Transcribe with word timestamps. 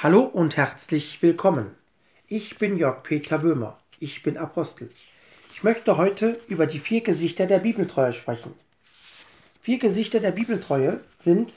Hallo 0.00 0.20
und 0.20 0.56
herzlich 0.56 1.20
willkommen. 1.22 1.74
Ich 2.28 2.56
bin 2.56 2.76
Jörg 2.76 3.02
Peter 3.02 3.38
Böhmer. 3.38 3.80
Ich 3.98 4.22
bin 4.22 4.36
Apostel. 4.36 4.90
Ich 5.52 5.64
möchte 5.64 5.96
heute 5.96 6.38
über 6.46 6.68
die 6.68 6.78
vier 6.78 7.00
Gesichter 7.00 7.46
der 7.46 7.58
Bibeltreue 7.58 8.12
sprechen. 8.12 8.54
Vier 9.60 9.80
Gesichter 9.80 10.20
der 10.20 10.30
Bibeltreue 10.30 11.00
sind 11.18 11.52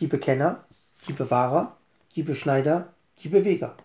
die 0.00 0.06
Bekenner, 0.06 0.64
die 1.06 1.12
Bewahrer, 1.12 1.76
die 2.16 2.22
Beschneider, 2.22 2.94
die 3.18 3.28
Beweger. 3.28 3.76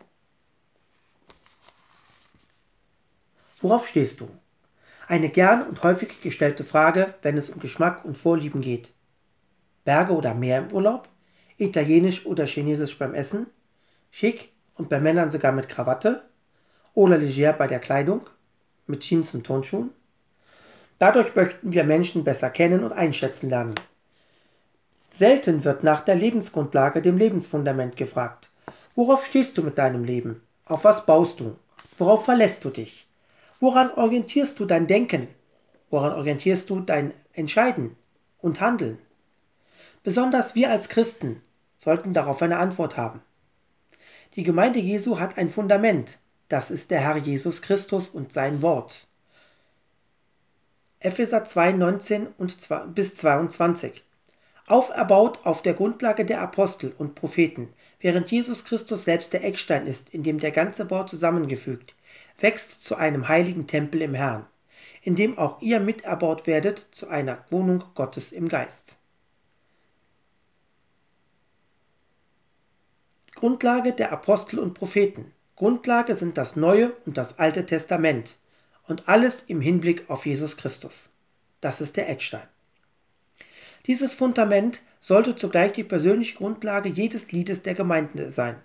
Worauf 3.60 3.90
stehst 3.90 4.22
du? 4.22 4.30
Eine 5.10 5.28
gern 5.28 5.68
und 5.68 5.84
häufig 5.84 6.22
gestellte 6.22 6.64
Frage, 6.64 7.14
wenn 7.24 7.38
es 7.38 7.50
um 7.50 7.60
Geschmack 7.60 8.06
und 8.06 8.18
Vorlieben 8.18 8.62
geht. 8.62 8.94
Berge 9.84 10.14
oder 10.14 10.34
Meer 10.34 10.60
im 10.60 10.72
Urlaub? 10.72 11.10
Italienisch 11.58 12.26
oder 12.26 12.46
Chinesisch 12.46 12.98
beim 12.98 13.14
Essen? 13.14 13.48
Schick 14.12 14.52
und 14.76 14.90
bei 14.90 15.00
Männern 15.00 15.32
sogar 15.32 15.52
mit 15.52 15.70
Krawatte? 15.70 16.24
Oder 16.94 17.18
leger 17.18 17.54
bei 17.54 17.68
der 17.68 17.80
Kleidung? 17.80 18.22
Mit 18.88 19.02
Jeans 19.02 19.34
und 19.34 19.44
Turnschuhen? 19.44 19.92
Dadurch 21.00 21.36
möchten 21.36 21.72
wir 21.72 21.84
Menschen 21.84 22.24
besser 22.24 22.50
kennen 22.50 22.84
und 22.84 22.94
einschätzen 22.94 23.50
lernen. 23.50 23.76
Selten 25.18 25.64
wird 25.64 25.84
nach 25.84 26.02
der 26.02 26.16
Lebensgrundlage, 26.16 27.02
dem 27.02 27.18
Lebensfundament 27.18 27.98
gefragt. 27.98 28.50
Worauf 28.96 29.26
stehst 29.26 29.58
du 29.58 29.64
mit 29.64 29.78
deinem 29.78 30.04
Leben? 30.04 30.42
Auf 30.66 30.84
was 30.84 31.06
baust 31.06 31.40
du? 31.40 31.56
Worauf 31.98 32.26
verlässt 32.26 32.66
du 32.66 32.70
dich? 32.70 33.08
Woran 33.60 33.92
orientierst 33.92 34.60
du 34.60 34.66
dein 34.66 34.88
Denken? 34.88 35.28
Woran 35.90 36.14
orientierst 36.14 36.70
du 36.70 36.80
dein 36.80 37.14
Entscheiden 37.34 37.96
und 38.40 38.62
Handeln? 38.62 39.00
Besonders 40.04 40.56
wir 40.56 40.70
als 40.70 40.90
Christen 40.90 41.42
sollten 41.78 42.14
darauf 42.14 42.42
eine 42.42 42.58
Antwort 42.58 42.98
haben. 42.98 43.22
Die 44.38 44.44
Gemeinde 44.44 44.78
Jesu 44.78 45.20
hat 45.20 45.40
ein 45.40 45.50
Fundament, 45.50 46.20
das 46.48 46.70
ist 46.70 46.92
der 46.92 47.00
Herr 47.00 47.18
Jesus 47.18 47.64
Christus 47.64 48.08
und 48.08 48.32
sein 48.32 48.62
Wort. 48.62 49.08
Epheser 51.00 51.44
2, 51.44 51.72
19 51.72 52.28
und 52.38 52.62
2, 52.62 52.86
bis 52.86 53.16
22. 53.16 54.04
Auferbaut 54.68 55.40
auf 55.44 55.64
der 55.64 55.74
Grundlage 55.74 56.24
der 56.24 56.40
Apostel 56.40 56.94
und 57.00 57.16
Propheten, 57.16 57.70
während 58.00 58.30
Jesus 58.30 58.64
Christus 58.64 59.06
selbst 59.06 59.34
der 59.34 59.44
Eckstein 59.44 59.88
ist, 59.88 60.10
in 60.10 60.22
dem 60.22 60.40
der 60.40 60.52
ganze 60.52 60.86
Bau 60.86 61.04
zusammengefügt, 61.04 61.96
wächst 62.40 62.84
zu 62.84 62.96
einem 62.96 63.28
heiligen 63.28 63.66
Tempel 63.66 64.04
im 64.04 64.14
Herrn, 64.14 64.46
in 65.02 65.16
dem 65.16 65.36
auch 65.40 65.64
ihr 65.64 65.80
miterbaut 65.80 66.46
werdet 66.46 66.86
zu 66.92 67.08
einer 67.08 67.44
Wohnung 67.50 67.86
Gottes 67.96 68.32
im 68.34 68.50
Geist. 68.50 69.00
Grundlage 73.38 73.94
der 73.94 74.12
Apostel 74.12 74.58
und 74.58 74.74
Propheten. 74.74 75.32
Grundlage 75.56 76.16
sind 76.16 76.40
das 76.40 76.56
Neue 76.56 76.94
und 77.06 77.18
das 77.18 77.38
Alte 77.38 77.68
Testament 77.68 78.40
und 78.88 79.08
alles 79.08 79.44
im 79.44 79.62
Hinblick 79.62 80.10
auf 80.10 80.26
Jesus 80.26 80.58
Christus. 80.58 81.12
Das 81.62 81.80
ist 81.80 81.98
der 81.98 82.10
Eckstein. 82.10 82.48
Dieses 83.86 84.16
Fundament 84.16 84.82
sollte 85.02 85.36
zugleich 85.36 85.74
die 85.74 85.84
persönliche 85.84 86.36
Grundlage 86.36 86.90
jedes 86.90 87.32
Liedes 87.32 87.62
der 87.62 87.76
Gemeinde 87.76 88.32
sein. 88.32 88.56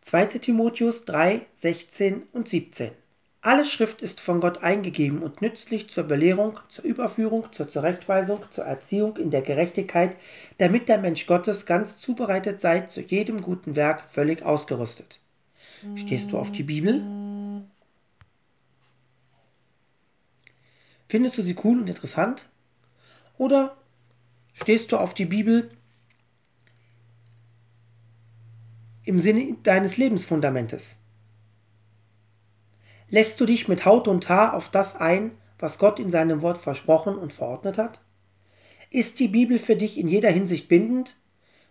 2. 0.00 0.26
Timotheus 0.26 1.04
3, 1.04 1.46
16 1.54 2.24
und 2.32 2.48
17. 2.48 2.90
Alle 3.40 3.64
Schrift 3.64 4.02
ist 4.02 4.20
von 4.20 4.40
Gott 4.40 4.64
eingegeben 4.64 5.22
und 5.22 5.40
nützlich 5.40 5.88
zur 5.88 6.04
Belehrung, 6.04 6.58
zur 6.68 6.84
Überführung, 6.84 7.52
zur 7.52 7.68
Zurechtweisung, 7.68 8.40
zur 8.50 8.64
Erziehung 8.64 9.16
in 9.16 9.30
der 9.30 9.42
Gerechtigkeit, 9.42 10.16
damit 10.58 10.88
der 10.88 10.98
Mensch 10.98 11.26
Gottes 11.26 11.64
ganz 11.64 11.98
zubereitet 11.98 12.60
sei, 12.60 12.80
zu 12.80 13.00
jedem 13.00 13.40
guten 13.40 13.76
Werk 13.76 14.04
völlig 14.08 14.42
ausgerüstet. 14.42 15.20
Stehst 15.94 16.32
du 16.32 16.38
auf 16.38 16.50
die 16.50 16.64
Bibel? 16.64 17.04
Findest 21.08 21.38
du 21.38 21.42
sie 21.42 21.56
cool 21.62 21.78
und 21.80 21.88
interessant? 21.88 22.48
Oder 23.38 23.76
stehst 24.52 24.90
du 24.90 24.96
auf 24.96 25.14
die 25.14 25.26
Bibel 25.26 25.70
im 29.04 29.20
Sinne 29.20 29.56
deines 29.62 29.96
Lebensfundamentes? 29.96 30.97
Lässt 33.10 33.40
du 33.40 33.46
dich 33.46 33.68
mit 33.68 33.84
Haut 33.84 34.06
und 34.06 34.28
Haar 34.28 34.54
auf 34.54 34.70
das 34.70 34.96
ein, 34.96 35.32
was 35.58 35.78
Gott 35.78 35.98
in 35.98 36.10
seinem 36.10 36.42
Wort 36.42 36.58
versprochen 36.58 37.16
und 37.16 37.32
verordnet 37.32 37.78
hat? 37.78 38.00
Ist 38.90 39.18
die 39.18 39.28
Bibel 39.28 39.58
für 39.58 39.76
dich 39.76 39.98
in 39.98 40.08
jeder 40.08 40.30
Hinsicht 40.30 40.68
bindend? 40.68 41.16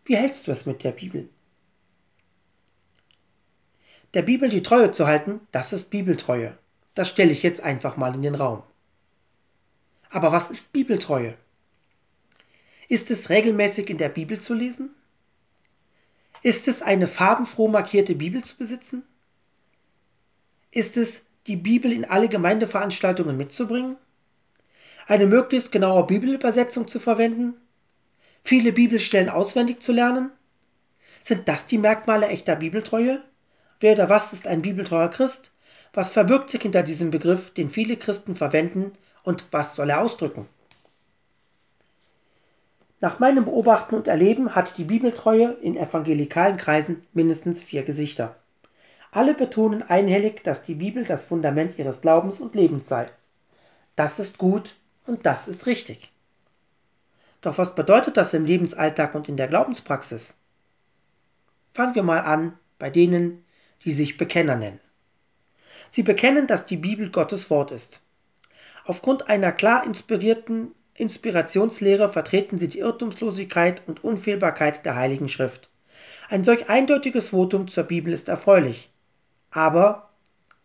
Wie 0.06 0.16
hältst 0.16 0.48
du 0.48 0.52
es 0.52 0.66
mit 0.66 0.84
der 0.84 0.92
Bibel? 0.92 1.30
Der 4.14 4.22
Bibel 4.22 4.50
die 4.50 4.64
Treue 4.64 4.92
zu 4.92 5.06
halten, 5.06 5.42
das 5.52 5.74
ist 5.74 5.90
Bibeltreue. 5.90 6.58
Das 6.96 7.10
stelle 7.10 7.32
ich 7.32 7.44
jetzt 7.44 7.62
einfach 7.62 7.98
mal 7.98 8.16
in 8.16 8.22
den 8.22 8.36
Raum. 8.36 8.64
Aber 10.10 10.32
was 10.32 10.50
ist 10.50 10.72
Bibeltreue? 10.72 11.36
Ist 12.88 13.12
es 13.12 13.30
regelmäßig 13.30 13.90
in 13.90 13.98
der 13.98 14.10
Bibel 14.10 14.40
zu 14.40 14.54
lesen? 14.54 14.96
Ist 16.42 16.68
es 16.68 16.82
eine 16.82 17.08
farbenfroh 17.08 17.68
markierte 17.68 18.16
Bibel 18.16 18.44
zu 18.44 18.56
besitzen? 18.56 19.04
Ist 20.72 20.96
es 20.96 21.24
die 21.48 21.56
Bibel 21.56 21.92
in 21.92 22.06
alle 22.06 22.28
Gemeindeveranstaltungen 22.28 23.38
mitzubringen? 23.38 23.98
Eine 25.08 25.26
möglichst 25.26 25.72
genaue 25.72 26.06
Bibelübersetzung 26.06 26.88
zu 26.88 27.00
verwenden? 27.00 27.56
Viele 28.44 28.74
Bibelstellen 28.74 29.30
auswendig 29.30 29.82
zu 29.82 29.94
lernen? 29.94 30.32
Sind 31.24 31.48
das 31.48 31.66
die 31.66 31.78
Merkmale 31.78 32.28
echter 32.28 32.56
Bibeltreue? 32.56 33.22
Wer 33.80 33.94
oder 33.94 34.10
was 34.10 34.34
ist 34.34 34.48
ein 34.48 34.62
bibeltreuer 34.62 35.10
Christ? 35.10 35.52
Was 35.94 36.12
verbirgt 36.12 36.50
sich 36.50 36.62
hinter 36.62 36.84
diesem 36.84 37.12
Begriff, 37.12 37.52
den 37.52 37.70
viele 37.70 37.98
Christen 37.98 38.36
verwenden 38.36 38.92
und 39.24 39.46
was 39.52 39.76
soll 39.76 39.90
er 39.90 40.02
ausdrücken? 40.02 40.48
Nach 43.00 43.20
meinem 43.20 43.46
Beobachten 43.46 43.96
und 43.96 44.08
Erleben 44.08 44.56
hat 44.56 44.78
die 44.78 44.84
Bibeltreue 44.84 45.56
in 45.62 45.78
evangelikalen 45.78 46.58
Kreisen 46.58 47.06
mindestens 47.14 47.62
vier 47.62 47.84
Gesichter. 47.84 48.36
Alle 49.18 49.34
betonen 49.34 49.82
einhellig, 49.82 50.44
dass 50.44 50.62
die 50.62 50.76
Bibel 50.76 51.04
das 51.04 51.24
Fundament 51.24 51.80
ihres 51.80 52.02
Glaubens 52.02 52.40
und 52.40 52.54
Lebens 52.54 52.88
sei. 52.88 53.08
Das 53.96 54.20
ist 54.20 54.38
gut 54.38 54.76
und 55.08 55.26
das 55.26 55.48
ist 55.48 55.66
richtig. 55.66 56.12
Doch 57.42 57.58
was 57.58 57.74
bedeutet 57.74 58.16
das 58.16 58.36
im 58.36 58.46
Lebensalltag 58.46 59.16
und 59.16 59.28
in 59.28 59.36
der 59.36 59.48
Glaubenspraxis? 59.48 60.36
Fangen 61.74 61.96
wir 61.96 62.04
mal 62.04 62.20
an 62.20 62.60
bei 62.78 62.92
denen, 62.92 63.44
die 63.86 63.92
sich 63.92 64.18
Bekenner 64.18 64.56
nennen. 64.56 64.80
Sie 65.90 66.04
bekennen, 66.04 66.46
dass 66.46 66.68
die 66.68 66.78
Bibel 66.78 67.10
Gottes 67.10 67.50
Wort 67.50 67.72
ist. 67.72 68.04
Aufgrund 68.86 69.30
einer 69.30 69.52
klar 69.52 69.84
inspirierten 69.84 70.76
Inspirationslehre 70.94 72.10
vertreten 72.10 72.60
sie 72.60 72.68
die 72.68 72.78
Irrtumslosigkeit 72.78 73.82
und 73.88 74.04
Unfehlbarkeit 74.04 74.86
der 74.86 74.96
Heiligen 74.96 75.28
Schrift. 75.28 75.72
Ein 76.30 76.44
solch 76.44 76.70
eindeutiges 76.70 77.30
Votum 77.30 77.68
zur 77.68 77.86
Bibel 77.86 78.14
ist 78.14 78.30
erfreulich. 78.30 78.92
Aber 79.58 80.12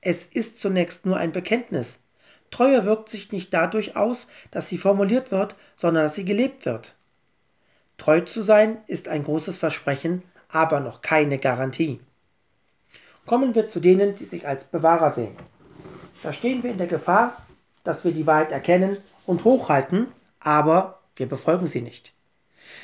es 0.03 0.27
ist 0.27 0.61
zunächst 0.61 1.07
nur 1.07 1.17
ein 1.17 1.33
Bekenntnis. 1.33 1.99
Treue 2.51 2.85
wirkt 2.85 3.09
sich 3.09 3.33
nicht 3.33 3.55
dadurch 3.55 3.97
aus, 3.97 4.27
dass 4.51 4.69
sie 4.69 4.77
formuliert 4.77 5.31
wird, 5.31 5.55
sondern 5.77 6.05
dass 6.05 6.15
sie 6.15 6.27
gelebt 6.27 6.67
wird. 6.67 6.95
Treu 7.97 8.21
zu 8.21 8.43
sein 8.43 8.83
ist 8.89 9.09
ein 9.09 9.25
großes 9.25 9.57
Versprechen, 9.57 10.23
aber 10.51 10.81
noch 10.81 11.01
keine 11.01 11.39
Garantie. 11.39 12.01
Kommen 13.25 13.55
wir 13.55 13.67
zu 13.67 13.81
denen, 13.81 14.15
die 14.15 14.27
sich 14.27 14.47
als 14.47 14.65
Bewahrer 14.65 15.13
sehen. 15.13 15.39
Da 16.23 16.35
stehen 16.35 16.63
wir 16.63 16.71
in 16.71 16.77
der 16.77 16.87
Gefahr, 16.87 17.47
dass 17.85 18.05
wir 18.05 18.13
die 18.13 18.27
Wahrheit 18.27 18.53
erkennen 18.53 18.99
und 19.25 19.45
hochhalten, 19.45 20.09
aber 20.39 21.01
wir 21.17 21.31
befolgen 21.31 21.65
sie 21.65 21.81
nicht. 21.81 22.13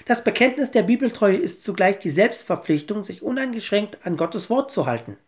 Das 0.06 0.24
Bekenntnis 0.24 0.70
der 0.70 0.84
Bibeltreue 0.84 1.36
ist 1.36 1.62
zugleich 1.62 1.98
die 1.98 2.08
Selbstverpflichtung, 2.08 3.04
sich 3.04 3.20
uneingeschränkt 3.20 4.06
an 4.06 4.16
Gottes 4.16 4.48
Wort 4.48 4.70
zu 4.70 4.86
halten 4.86 5.18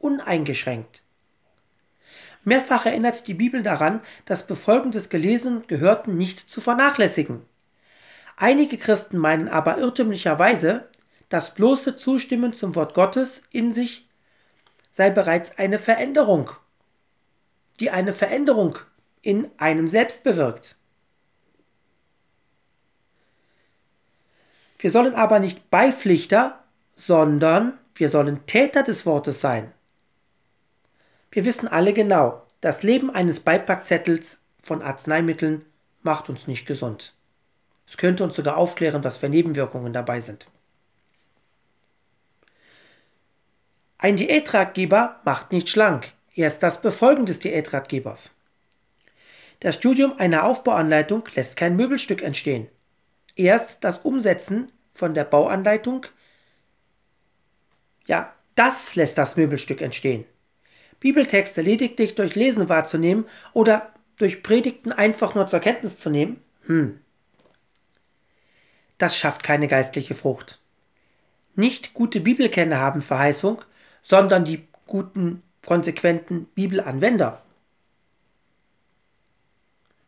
uneingeschränkt. 0.00 1.04
Mehrfach 2.42 2.86
erinnert 2.86 3.26
die 3.28 3.34
Bibel 3.34 3.62
daran, 3.62 4.00
das 4.24 4.46
Befolgen 4.46 4.90
des 4.90 5.10
Gelesenen 5.10 5.58
und 5.58 5.68
Gehörten 5.68 6.16
nicht 6.16 6.38
zu 6.50 6.60
vernachlässigen. 6.60 7.44
Einige 8.36 8.78
Christen 8.78 9.18
meinen 9.18 9.48
aber 9.48 9.78
irrtümlicherweise, 9.78 10.88
das 11.28 11.54
bloße 11.54 11.96
Zustimmen 11.96 12.54
zum 12.54 12.74
Wort 12.74 12.94
Gottes 12.94 13.42
in 13.50 13.70
sich 13.70 14.08
sei 14.90 15.10
bereits 15.10 15.56
eine 15.58 15.78
Veränderung, 15.78 16.50
die 17.78 17.90
eine 17.90 18.12
Veränderung 18.12 18.78
in 19.22 19.48
einem 19.58 19.86
selbst 19.86 20.22
bewirkt. 20.22 20.76
Wir 24.78 24.90
sollen 24.90 25.14
aber 25.14 25.40
nicht 25.40 25.70
Beipflichter, 25.70 26.64
sondern 26.96 27.78
wir 27.94 28.08
sollen 28.08 28.46
Täter 28.46 28.82
des 28.82 29.04
Wortes 29.04 29.40
sein. 29.40 29.72
Wir 31.30 31.44
wissen 31.44 31.68
alle 31.68 31.92
genau, 31.92 32.42
das 32.60 32.82
Leben 32.82 33.10
eines 33.10 33.40
Beipackzettels 33.40 34.38
von 34.62 34.82
Arzneimitteln 34.82 35.64
macht 36.02 36.28
uns 36.28 36.46
nicht 36.46 36.66
gesund. 36.66 37.14
Es 37.86 37.96
könnte 37.96 38.24
uns 38.24 38.36
sogar 38.36 38.56
aufklären, 38.56 39.04
was 39.04 39.18
für 39.18 39.28
Nebenwirkungen 39.28 39.92
dabei 39.92 40.20
sind. 40.20 40.46
Ein 43.98 44.16
Diätratgeber 44.16 45.20
macht 45.24 45.52
nicht 45.52 45.68
schlank, 45.68 46.12
erst 46.34 46.62
das 46.62 46.80
Befolgen 46.80 47.26
des 47.26 47.38
Diätratgebers. 47.38 48.30
Das 49.60 49.74
Studium 49.74 50.18
einer 50.18 50.44
Aufbauanleitung 50.44 51.24
lässt 51.34 51.56
kein 51.56 51.76
Möbelstück 51.76 52.22
entstehen. 52.22 52.68
Erst 53.36 53.84
das 53.84 53.98
Umsetzen 53.98 54.72
von 54.92 55.12
der 55.12 55.24
Bauanleitung, 55.24 56.06
ja, 58.06 58.34
das 58.54 58.94
lässt 58.94 59.18
das 59.18 59.36
Möbelstück 59.36 59.82
entstehen. 59.82 60.24
Bibeltexte 61.00 61.62
lediglich 61.62 62.14
durch 62.14 62.34
Lesen 62.34 62.68
wahrzunehmen 62.68 63.24
oder 63.52 63.92
durch 64.16 64.42
Predigten 64.42 64.92
einfach 64.92 65.34
nur 65.34 65.46
zur 65.46 65.60
Kenntnis 65.60 65.96
zu 65.96 66.10
nehmen, 66.10 66.40
hm, 66.66 67.00
das 68.98 69.16
schafft 69.16 69.42
keine 69.42 69.66
geistliche 69.66 70.14
Frucht. 70.14 70.60
Nicht 71.54 71.94
gute 71.94 72.20
Bibelkenner 72.20 72.78
haben 72.78 73.00
Verheißung, 73.00 73.62
sondern 74.02 74.44
die 74.44 74.68
guten, 74.86 75.42
konsequenten 75.64 76.44
Bibelanwender. 76.54 77.42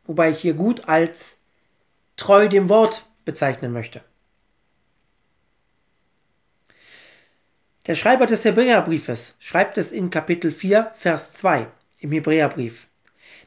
Wobei 0.05 0.31
ich 0.31 0.41
hier 0.41 0.55
gut 0.55 0.89
als 0.89 1.39
treu 2.17 2.49
dem 2.49 2.69
Wort 2.69 3.07
bezeichnen 3.25 3.73
möchte. 3.73 4.03
Der 7.87 7.97
Schreiber 7.97 8.27
des 8.27 8.45
Hebräerbriefes 8.45 9.35
schreibt 9.41 9.77
es 9.77 9.91
in 9.91 10.11
Kapitel 10.11 10.53
4, 10.53 10.93
Vers 10.95 11.33
2 11.33 11.67
im 11.99 12.13
Hebräerbrief. 12.13 12.87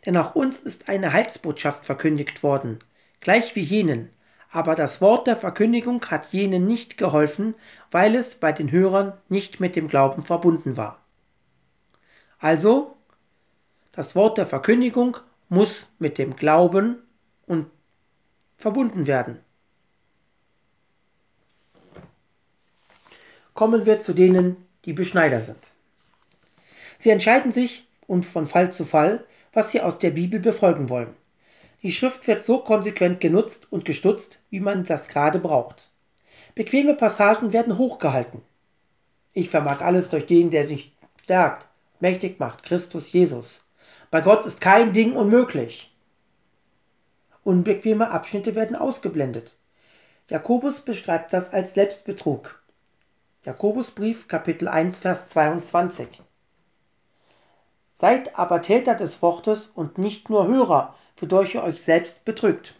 Denn 0.05 0.17
auch 0.17 0.35
uns 0.35 0.59
ist 0.59 0.89
eine 0.89 1.13
Heilsbotschaft 1.13 1.85
verkündigt 1.85 2.43
worden, 2.43 2.79
gleich 3.21 3.55
wie 3.55 3.61
jenen, 3.61 4.09
aber 4.49 4.75
das 4.75 4.99
Wort 4.99 5.27
der 5.27 5.37
Verkündigung 5.37 6.05
hat 6.07 6.33
jenen 6.33 6.67
nicht 6.67 6.97
geholfen, 6.97 7.55
weil 7.91 8.13
es 8.13 8.35
bei 8.35 8.51
den 8.51 8.71
Hörern 8.71 9.13
nicht 9.29 9.61
mit 9.61 9.77
dem 9.77 9.87
Glauben 9.87 10.21
verbunden 10.21 10.75
war. 10.75 10.99
Also, 12.37 12.97
das 13.93 14.17
Wort 14.17 14.37
der 14.37 14.45
Verkündigung 14.45 15.15
muss 15.47 15.93
mit 15.97 16.17
dem 16.17 16.35
Glauben 16.35 17.01
und 17.45 17.67
verbunden 18.57 19.07
werden. 19.07 19.39
Kommen 23.55 23.87
wir 23.87 23.99
zu 23.99 24.13
denen, 24.13 24.57
die 24.83 24.93
Beschneider 24.93 25.41
sind. 25.41 25.71
Sie 26.99 27.09
entscheiden 27.09 27.51
sich 27.51 27.87
und 28.05 28.25
von 28.25 28.45
Fall 28.45 28.71
zu 28.71 28.83
Fall, 28.83 29.25
was 29.51 29.71
sie 29.71 29.81
aus 29.81 29.97
der 29.97 30.11
Bibel 30.11 30.39
befolgen 30.39 30.89
wollen. 30.89 31.15
Die 31.81 31.91
Schrift 31.91 32.27
wird 32.27 32.43
so 32.43 32.59
konsequent 32.59 33.19
genutzt 33.21 33.67
und 33.71 33.85
gestutzt, 33.85 34.39
wie 34.49 34.59
man 34.59 34.83
das 34.83 35.07
gerade 35.07 35.39
braucht. 35.39 35.89
Bequeme 36.53 36.95
Passagen 36.95 37.53
werden 37.53 37.77
hochgehalten. 37.77 38.41
Ich 39.33 39.49
vermag 39.49 39.81
alles 39.81 40.09
durch 40.09 40.25
den, 40.25 40.49
der 40.49 40.67
sich 40.67 40.95
stärkt, 41.23 41.67
mächtig 41.99 42.39
macht, 42.39 42.63
Christus 42.63 43.11
Jesus. 43.11 43.65
Bei 44.11 44.21
Gott 44.21 44.45
ist 44.45 44.61
kein 44.61 44.93
Ding 44.93 45.15
unmöglich. 45.15 45.93
Unbequeme 47.43 48.09
Abschnitte 48.09 48.55
werden 48.55 48.75
ausgeblendet. 48.75 49.55
Jakobus 50.29 50.81
beschreibt 50.81 51.33
das 51.33 51.53
als 51.53 51.73
Selbstbetrug. 51.73 52.59
Jakobusbrief 53.45 54.27
Kapitel 54.27 54.67
1 54.67 54.97
Vers 54.97 55.27
22 55.27 56.07
Seid 57.93 58.39
aber 58.39 58.63
Täter 58.63 58.95
des 58.95 59.21
Wortes 59.21 59.69
und 59.75 59.99
nicht 59.99 60.31
nur 60.31 60.47
Hörer, 60.47 60.95
wodurch 61.17 61.53
ihr 61.53 61.63
euch 61.63 61.83
selbst 61.83 62.25
betrügt. 62.25 62.73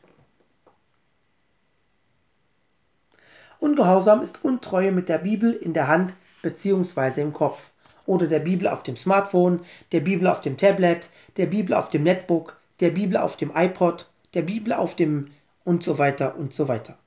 Ungehorsam 3.59 4.23
ist 4.23 4.43
Untreue 4.43 4.91
mit 4.91 5.07
der 5.07 5.19
Bibel 5.19 5.53
in 5.53 5.73
der 5.73 5.87
Hand 5.87 6.15
bzw. 6.41 7.21
im 7.21 7.31
Kopf 7.31 7.69
oder 8.07 8.25
der 8.25 8.39
Bibel 8.39 8.67
auf 8.67 8.81
dem 8.81 8.97
Smartphone, 8.97 9.59
der 9.91 9.99
Bibel 9.99 10.27
auf 10.27 10.41
dem 10.41 10.57
Tablet, 10.57 11.11
der 11.37 11.45
Bibel 11.45 11.75
auf 11.75 11.91
dem 11.91 12.01
Netbook, 12.01 12.57
der 12.79 12.89
Bibel 12.89 13.17
auf 13.17 13.37
dem 13.37 13.51
iPod, 13.55 14.09
der 14.33 14.41
Bibel 14.41 14.73
auf 14.73 14.95
dem 14.95 15.29
und 15.63 15.83
so 15.83 15.99
weiter 15.99 16.35
und 16.35 16.55
so 16.55 16.67
weiter. 16.67 16.97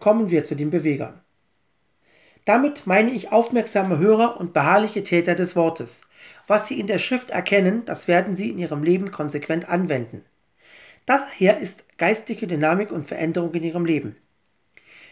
Kommen 0.00 0.30
wir 0.30 0.44
zu 0.44 0.56
den 0.56 0.70
Bewegern. 0.70 1.20
Damit 2.46 2.86
meine 2.86 3.10
ich 3.10 3.32
aufmerksame 3.32 3.98
Hörer 3.98 4.40
und 4.40 4.52
beharrliche 4.52 5.02
Täter 5.02 5.34
des 5.34 5.54
Wortes. 5.56 6.00
Was 6.46 6.66
sie 6.66 6.80
in 6.80 6.86
der 6.86 6.98
Schrift 6.98 7.30
erkennen, 7.30 7.84
das 7.84 8.08
werden 8.08 8.34
sie 8.34 8.50
in 8.50 8.58
ihrem 8.58 8.82
Leben 8.82 9.12
konsequent 9.12 9.68
anwenden. 9.68 10.24
Daher 11.06 11.58
ist 11.58 11.84
geistige 11.98 12.46
Dynamik 12.46 12.90
und 12.92 13.06
Veränderung 13.06 13.52
in 13.54 13.64
ihrem 13.64 13.84
Leben. 13.84 14.16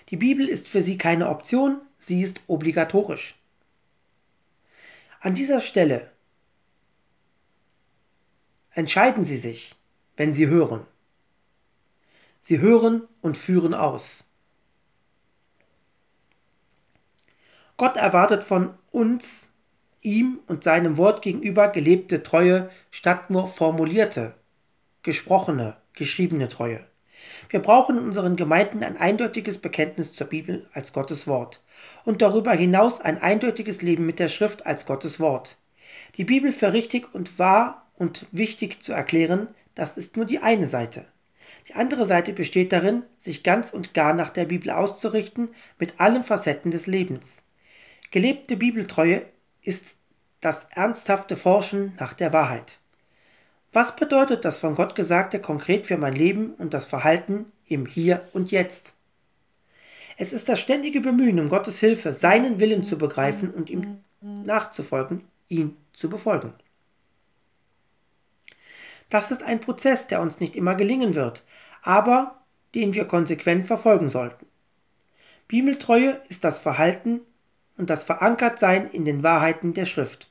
Die 0.08 0.16
Bibel 0.16 0.48
ist 0.48 0.68
für 0.68 0.82
sie 0.82 0.96
keine 0.96 1.28
Option, 1.28 1.80
sie 1.98 2.22
ist 2.22 2.40
obligatorisch. 2.46 3.38
An 5.20 5.34
dieser 5.34 5.60
Stelle 5.60 6.10
entscheiden 8.70 9.24
sie 9.24 9.36
sich, 9.36 9.74
wenn 10.16 10.32
sie 10.32 10.46
hören. 10.46 10.86
Sie 12.40 12.60
hören 12.60 13.02
und 13.20 13.36
führen 13.36 13.74
aus. 13.74 14.24
Gott 17.78 17.96
erwartet 17.96 18.42
von 18.42 18.74
uns, 18.90 19.50
ihm 20.02 20.40
und 20.48 20.64
seinem 20.64 20.96
Wort 20.96 21.22
gegenüber 21.22 21.68
gelebte 21.68 22.24
Treue 22.24 22.70
statt 22.90 23.30
nur 23.30 23.46
formulierte, 23.46 24.34
gesprochene, 25.04 25.76
geschriebene 25.92 26.48
Treue. 26.48 26.84
Wir 27.50 27.60
brauchen 27.60 27.96
in 27.96 28.02
unseren 28.02 28.34
Gemeinden 28.34 28.82
ein 28.82 28.96
eindeutiges 28.96 29.58
Bekenntnis 29.58 30.12
zur 30.12 30.26
Bibel 30.26 30.68
als 30.72 30.92
Gottes 30.92 31.28
Wort 31.28 31.62
und 32.04 32.20
darüber 32.20 32.52
hinaus 32.52 33.00
ein 33.00 33.16
eindeutiges 33.22 33.80
Leben 33.80 34.06
mit 34.06 34.18
der 34.18 34.28
Schrift 34.28 34.66
als 34.66 34.84
Gottes 34.84 35.20
Wort. 35.20 35.56
Die 36.16 36.24
Bibel 36.24 36.50
für 36.50 36.72
richtig 36.72 37.14
und 37.14 37.38
wahr 37.38 37.86
und 37.94 38.26
wichtig 38.32 38.82
zu 38.82 38.92
erklären, 38.92 39.52
das 39.76 39.96
ist 39.96 40.16
nur 40.16 40.26
die 40.26 40.40
eine 40.40 40.66
Seite. 40.66 41.04
Die 41.68 41.74
andere 41.74 42.06
Seite 42.06 42.32
besteht 42.32 42.72
darin, 42.72 43.04
sich 43.18 43.44
ganz 43.44 43.70
und 43.70 43.94
gar 43.94 44.14
nach 44.14 44.30
der 44.30 44.46
Bibel 44.46 44.72
auszurichten 44.72 45.50
mit 45.78 46.00
allen 46.00 46.24
Facetten 46.24 46.72
des 46.72 46.88
Lebens. 46.88 47.44
Gelebte 48.10 48.56
Bibeltreue 48.56 49.26
ist 49.60 49.96
das 50.40 50.64
ernsthafte 50.70 51.36
Forschen 51.36 51.94
nach 51.98 52.14
der 52.14 52.32
Wahrheit. 52.32 52.78
Was 53.72 53.94
bedeutet 53.96 54.46
das 54.46 54.58
von 54.58 54.74
Gott 54.74 54.94
Gesagte 54.94 55.40
konkret 55.40 55.84
für 55.84 55.98
mein 55.98 56.14
Leben 56.14 56.54
und 56.54 56.72
das 56.72 56.86
Verhalten 56.86 57.52
im 57.66 57.84
Hier 57.84 58.26
und 58.32 58.50
Jetzt? 58.50 58.94
Es 60.16 60.32
ist 60.32 60.48
das 60.48 60.58
ständige 60.58 61.00
Bemühen 61.00 61.38
um 61.38 61.50
Gottes 61.50 61.80
Hilfe, 61.80 62.14
seinen 62.14 62.60
Willen 62.60 62.82
zu 62.82 62.96
begreifen 62.96 63.50
und 63.52 63.68
ihm 63.68 63.98
nachzufolgen, 64.20 65.24
ihn 65.48 65.76
zu 65.92 66.08
befolgen. 66.08 66.54
Das 69.10 69.30
ist 69.30 69.42
ein 69.42 69.60
Prozess, 69.60 70.06
der 70.06 70.22
uns 70.22 70.40
nicht 70.40 70.56
immer 70.56 70.74
gelingen 70.74 71.14
wird, 71.14 71.44
aber 71.82 72.42
den 72.74 72.94
wir 72.94 73.04
konsequent 73.04 73.66
verfolgen 73.66 74.08
sollten. 74.08 74.46
Bibeltreue 75.46 76.20
ist 76.28 76.44
das 76.44 76.58
Verhalten 76.58 77.20
und 77.78 77.88
das 77.88 78.04
Verankertsein 78.04 78.90
in 78.90 79.04
den 79.04 79.22
Wahrheiten 79.22 79.72
der 79.72 79.86
Schrift. 79.86 80.28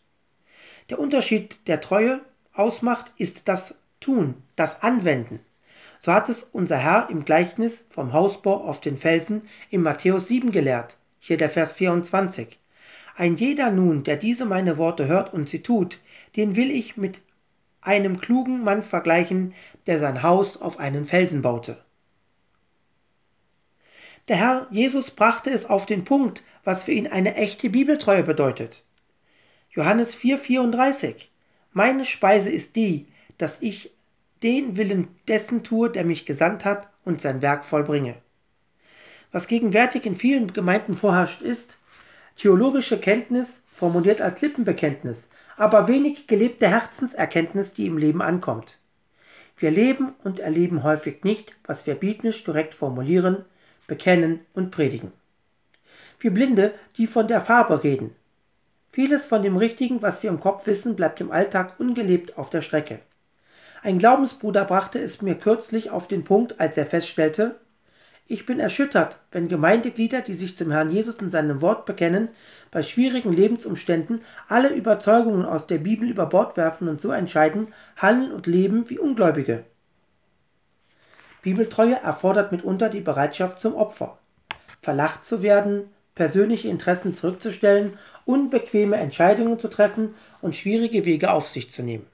Der 0.89 0.99
Unterschied 0.99 1.67
der 1.67 1.81
Treue 1.81 2.21
ausmacht, 2.53 3.13
ist 3.17 3.47
das 3.47 3.75
Tun, 3.99 4.35
das 4.55 4.83
Anwenden. 4.83 5.39
So 5.99 6.13
hat 6.13 6.29
es 6.29 6.43
unser 6.51 6.77
Herr 6.77 7.09
im 7.09 7.25
Gleichnis 7.25 7.85
vom 7.89 8.13
Hausbau 8.13 8.63
auf 8.63 8.79
den 8.81 8.97
Felsen 8.97 9.43
in 9.69 9.81
Matthäus 9.81 10.27
7 10.27 10.51
gelehrt, 10.51 10.97
hier 11.19 11.37
der 11.37 11.49
Vers 11.49 11.73
24. 11.73 12.59
Ein 13.15 13.35
jeder 13.35 13.71
nun, 13.71 14.03
der 14.03 14.15
diese 14.15 14.45
meine 14.45 14.77
Worte 14.77 15.07
hört 15.07 15.33
und 15.33 15.49
sie 15.49 15.63
tut, 15.63 15.99
den 16.35 16.55
will 16.55 16.69
ich 16.69 16.97
mit 16.97 17.21
einem 17.81 18.19
klugen 18.19 18.63
Mann 18.63 18.83
vergleichen, 18.83 19.53
der 19.87 19.99
sein 19.99 20.21
Haus 20.21 20.61
auf 20.61 20.77
einen 20.77 21.05
Felsen 21.05 21.41
baute. 21.41 21.77
Der 24.27 24.35
Herr 24.35 24.67
Jesus 24.71 25.11
brachte 25.11 25.49
es 25.51 25.65
auf 25.65 25.85
den 25.85 26.03
Punkt, 26.03 26.43
was 26.65 26.83
für 26.83 26.91
ihn 26.91 27.07
eine 27.07 27.35
echte 27.35 27.69
Bibeltreue 27.69 28.23
bedeutet. 28.23 28.83
Johannes 29.69 30.15
4:34 30.15 31.29
Meine 31.71 32.03
Speise 32.03 32.49
ist 32.49 32.75
die, 32.75 33.07
dass 33.37 33.61
ich 33.61 33.91
den 34.43 34.75
Willen 34.75 35.07
dessen 35.27 35.63
tue, 35.63 35.89
der 35.89 36.03
mich 36.03 36.25
gesandt 36.25 36.65
hat 36.65 36.89
und 37.05 37.21
sein 37.21 37.41
Werk 37.41 37.63
vollbringe. 37.63 38.15
Was 39.31 39.47
gegenwärtig 39.47 40.05
in 40.05 40.15
vielen 40.15 40.51
Gemeinden 40.51 40.93
vorherrscht, 40.93 41.41
ist 41.41 41.79
theologische 42.35 42.99
Kenntnis, 42.99 43.61
formuliert 43.67 44.21
als 44.21 44.41
Lippenbekenntnis, 44.41 45.29
aber 45.55 45.87
wenig 45.87 46.27
gelebte 46.27 46.69
Herzenserkenntnis, 46.69 47.73
die 47.73 47.87
im 47.87 47.97
Leben 47.97 48.21
ankommt. 48.21 48.77
Wir 49.57 49.71
leben 49.71 50.13
und 50.23 50.39
erleben 50.39 50.83
häufig 50.83 51.23
nicht, 51.23 51.55
was 51.65 51.87
wir 51.87 51.95
biblisch 51.95 52.43
korrekt 52.43 52.75
formulieren, 52.75 53.45
bekennen 53.87 54.41
und 54.53 54.71
predigen. 54.71 55.11
Wie 56.19 56.29
Blinde, 56.29 56.73
die 56.97 57.07
von 57.07 57.27
der 57.27 57.41
Farbe 57.41 57.83
reden. 57.83 58.15
Vieles 58.91 59.25
von 59.25 59.43
dem 59.43 59.57
Richtigen, 59.57 60.01
was 60.01 60.23
wir 60.23 60.29
im 60.29 60.39
Kopf 60.39 60.65
wissen, 60.65 60.95
bleibt 60.95 61.21
im 61.21 61.31
Alltag 61.31 61.79
ungelebt 61.79 62.37
auf 62.37 62.49
der 62.49 62.61
Strecke. 62.61 62.99
Ein 63.83 63.99
Glaubensbruder 63.99 64.65
brachte 64.65 64.99
es 64.99 65.21
mir 65.21 65.35
kürzlich 65.35 65.91
auf 65.91 66.07
den 66.07 66.23
Punkt, 66.23 66.59
als 66.59 66.77
er 66.77 66.85
feststellte, 66.85 67.59
Ich 68.25 68.45
bin 68.45 68.59
erschüttert, 68.59 69.19
wenn 69.31 69.47
Gemeindeglieder, 69.47 70.21
die 70.21 70.33
sich 70.33 70.57
zum 70.57 70.71
Herrn 70.71 70.89
Jesus 70.89 71.15
und 71.15 71.29
seinem 71.29 71.61
Wort 71.61 71.85
bekennen, 71.85 72.29
bei 72.71 72.83
schwierigen 72.83 73.31
Lebensumständen 73.31 74.21
alle 74.49 74.73
Überzeugungen 74.73 75.45
aus 75.45 75.67
der 75.67 75.77
Bibel 75.77 76.09
über 76.09 76.25
Bord 76.25 76.57
werfen 76.57 76.89
und 76.89 76.99
so 76.99 77.11
entscheiden, 77.11 77.67
handeln 77.95 78.33
und 78.33 78.47
leben 78.47 78.89
wie 78.89 78.99
Ungläubige. 78.99 79.63
Bibeltreue 81.47 81.95
erfordert 81.95 82.51
mitunter 82.51 82.89
die 82.89 82.99
Bereitschaft 82.99 83.61
zum 83.61 83.73
Opfer. 83.73 84.19
Verlacht 84.81 85.23
zu 85.23 85.41
werden, 85.41 85.89
persönliche 86.13 86.67
Interessen 86.67 87.15
zurückzustellen, 87.15 87.97
unbequeme 88.25 88.97
Entscheidungen 88.97 89.57
zu 89.57 89.69
treffen 89.69 90.13
und 90.41 90.57
schwierige 90.57 91.05
Wege 91.05 91.31
auf 91.31 91.47
sich 91.47 91.71
zu 91.71 91.83
nehmen. 91.83 92.05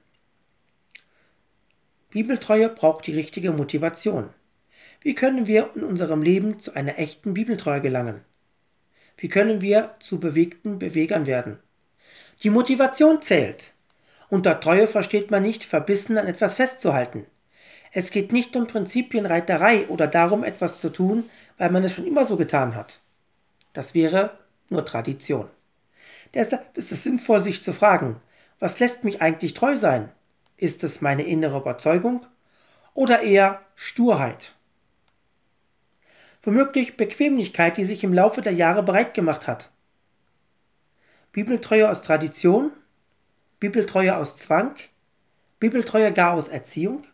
Bibeltreue 2.10 2.68
braucht 2.68 3.08
die 3.08 3.14
richtige 3.16 3.50
Motivation. 3.50 4.28
Wie 5.00 5.16
können 5.16 5.48
wir 5.48 5.70
in 5.74 5.82
unserem 5.82 6.22
Leben 6.22 6.60
zu 6.60 6.72
einer 6.76 7.00
echten 7.00 7.34
Bibeltreue 7.34 7.80
gelangen? 7.80 8.20
Wie 9.16 9.28
können 9.28 9.60
wir 9.60 9.96
zu 9.98 10.20
bewegten 10.20 10.78
Bewegern 10.78 11.26
werden? 11.26 11.58
Die 12.44 12.50
Motivation 12.50 13.20
zählt. 13.20 13.74
Unter 14.28 14.60
Treue 14.60 14.86
versteht 14.86 15.32
man 15.32 15.42
nicht, 15.42 15.64
verbissen 15.64 16.18
an 16.18 16.28
etwas 16.28 16.54
festzuhalten. 16.54 17.26
Es 17.96 18.10
geht 18.10 18.32
nicht 18.32 18.56
um 18.56 18.66
Prinzipienreiterei 18.66 19.86
oder 19.86 20.08
darum, 20.08 20.42
etwas 20.42 20.80
zu 20.80 20.90
tun, 20.90 21.30
weil 21.58 21.70
man 21.70 21.84
es 21.84 21.94
schon 21.94 22.06
immer 22.06 22.26
so 22.26 22.36
getan 22.36 22.74
hat. 22.74 23.00
Das 23.72 23.94
wäre 23.94 24.38
nur 24.68 24.84
Tradition. 24.84 25.48
Deshalb 26.34 26.76
ist 26.76 26.90
es 26.90 27.04
sinnvoll, 27.04 27.42
sich 27.42 27.62
zu 27.62 27.72
fragen, 27.72 28.20
was 28.58 28.80
lässt 28.80 29.04
mich 29.04 29.22
eigentlich 29.22 29.54
treu 29.54 29.76
sein? 29.76 30.10
Ist 30.56 30.82
es 30.82 31.00
meine 31.00 31.22
innere 31.22 31.58
Überzeugung 31.58 32.26
oder 32.94 33.22
eher 33.22 33.62
Sturheit? 33.76 34.54
womöglich 36.44 36.96
Bequemlichkeit, 36.96 37.76
die 37.76 37.84
sich 37.84 38.04
im 38.04 38.12
Laufe 38.12 38.42
der 38.42 38.52
Jahre 38.52 38.82
bereit 38.82 39.14
gemacht 39.14 39.46
hat. 39.46 39.70
Bibeltreue 41.32 41.90
aus 41.90 42.02
Tradition, 42.02 42.70
Bibeltreue 43.60 44.16
aus 44.16 44.36
Zwang, 44.36 44.76
Bibeltreue 45.58 46.12
gar 46.12 46.34
aus 46.34 46.48
Erziehung 46.48 47.06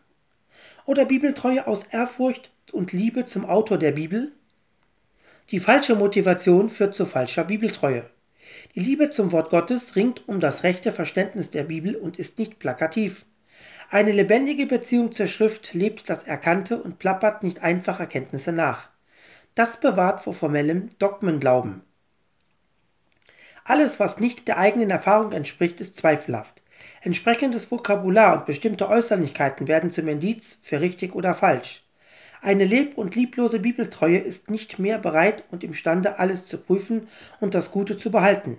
oder 0.85 1.05
Bibeltreue 1.05 1.67
aus 1.67 1.83
Ehrfurcht 1.83 2.51
und 2.71 2.91
Liebe 2.91 3.25
zum 3.25 3.45
Autor 3.45 3.77
der 3.77 3.91
Bibel? 3.91 4.31
Die 5.49 5.59
falsche 5.59 5.95
Motivation 5.95 6.69
führt 6.69 6.95
zu 6.95 7.05
falscher 7.05 7.43
Bibeltreue. 7.43 8.09
Die 8.75 8.79
Liebe 8.79 9.09
zum 9.09 9.31
Wort 9.31 9.49
Gottes 9.49 9.95
ringt 9.95 10.27
um 10.27 10.39
das 10.39 10.63
rechte 10.63 10.91
Verständnis 10.91 11.51
der 11.51 11.63
Bibel 11.63 11.95
und 11.95 12.17
ist 12.17 12.39
nicht 12.39 12.59
plakativ. 12.59 13.25
Eine 13.89 14.11
lebendige 14.11 14.65
Beziehung 14.65 15.11
zur 15.11 15.27
Schrift 15.27 15.73
lebt 15.73 16.09
das 16.09 16.23
Erkannte 16.23 16.81
und 16.81 16.99
plappert 16.99 17.43
nicht 17.43 17.61
einfach 17.61 17.99
Erkenntnisse 17.99 18.51
nach. 18.51 18.89
Das 19.55 19.79
bewahrt 19.79 20.21
vor 20.21 20.33
formellem 20.33 20.89
Dogmenglauben. 20.97 21.81
Alles, 23.63 23.99
was 23.99 24.19
nicht 24.19 24.47
der 24.47 24.57
eigenen 24.57 24.89
Erfahrung 24.89 25.33
entspricht, 25.33 25.81
ist 25.81 25.97
zweifelhaft. 25.97 26.63
Entsprechendes 27.01 27.69
Vokabular 27.71 28.37
und 28.37 28.45
bestimmte 28.45 28.87
Äußerlichkeiten 28.87 29.67
werden 29.67 29.91
zum 29.91 30.07
Indiz 30.07 30.57
für 30.61 30.81
richtig 30.81 31.15
oder 31.15 31.33
falsch. 31.33 31.83
Eine 32.41 32.65
leb- 32.65 32.95
und 32.95 33.15
lieblose 33.15 33.59
Bibeltreue 33.59 34.17
ist 34.17 34.49
nicht 34.49 34.79
mehr 34.79 34.97
bereit 34.97 35.43
und 35.51 35.63
imstande, 35.63 36.17
alles 36.17 36.45
zu 36.45 36.57
prüfen 36.57 37.07
und 37.39 37.53
das 37.53 37.71
Gute 37.71 37.97
zu 37.97 38.09
behalten. 38.09 38.57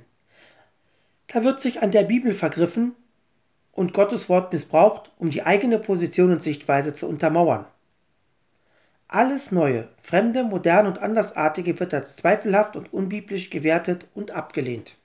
Da 1.27 1.43
wird 1.43 1.61
sich 1.61 1.83
an 1.83 1.91
der 1.91 2.05
Bibel 2.05 2.33
vergriffen 2.35 2.95
und 3.73 3.95
Gottes 3.95 4.29
Wort 4.29 4.53
missbraucht, 4.53 5.11
um 5.19 5.31
die 5.31 5.43
eigene 5.43 5.79
Position 5.79 6.31
und 6.31 6.43
Sichtweise 6.43 6.95
zu 6.95 7.09
untermauern. 7.09 7.67
Alles 9.09 9.51
Neue, 9.51 9.89
Fremde, 9.99 10.45
Moderne 10.45 10.89
und 10.89 10.99
Andersartige 10.99 11.79
wird 11.81 11.93
als 11.93 12.17
zweifelhaft 12.17 12.77
und 12.77 12.93
unbiblisch 12.93 13.51
gewertet 13.51 14.07
und 14.15 14.31
abgelehnt. 14.31 14.97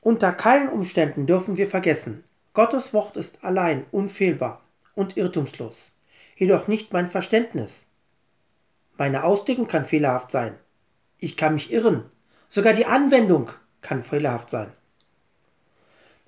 Unter 0.00 0.32
keinen 0.32 0.68
Umständen 0.68 1.26
dürfen 1.26 1.56
wir 1.56 1.66
vergessen, 1.66 2.24
Gottes 2.54 2.92
Wort 2.92 3.16
ist 3.16 3.44
allein 3.44 3.84
unfehlbar 3.90 4.62
und 4.94 5.16
irrtumslos, 5.16 5.92
jedoch 6.36 6.68
nicht 6.68 6.92
mein 6.92 7.08
Verständnis. 7.08 7.86
Meine 8.96 9.24
Auslegung 9.24 9.68
kann 9.68 9.84
fehlerhaft 9.84 10.30
sein. 10.30 10.56
Ich 11.18 11.36
kann 11.36 11.54
mich 11.54 11.72
irren. 11.72 12.04
Sogar 12.48 12.72
die 12.72 12.86
Anwendung 12.86 13.50
kann 13.80 14.02
fehlerhaft 14.02 14.50
sein. 14.50 14.72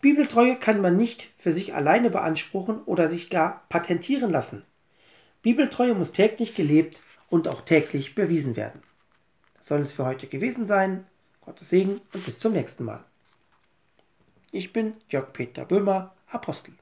Bibeltreue 0.00 0.56
kann 0.56 0.80
man 0.80 0.96
nicht 0.96 1.28
für 1.36 1.52
sich 1.52 1.74
alleine 1.74 2.10
beanspruchen 2.10 2.82
oder 2.84 3.10
sich 3.10 3.28
gar 3.28 3.64
patentieren 3.68 4.30
lassen. 4.30 4.64
Bibeltreue 5.42 5.94
muss 5.94 6.12
täglich 6.12 6.54
gelebt 6.54 7.02
und 7.28 7.48
auch 7.48 7.62
täglich 7.62 8.14
bewiesen 8.14 8.56
werden. 8.56 8.82
Das 9.56 9.66
soll 9.66 9.80
es 9.80 9.92
für 9.92 10.06
heute 10.06 10.26
gewesen 10.26 10.66
sein. 10.66 11.06
Gottes 11.40 11.70
Segen 11.70 12.00
und 12.12 12.24
bis 12.24 12.38
zum 12.38 12.52
nächsten 12.52 12.84
Mal. 12.84 13.04
Ich 14.52 14.72
bin 14.72 14.94
Jörg 15.08 15.32
Peter 15.32 15.64
Böhmer, 15.64 16.12
Apostel. 16.26 16.74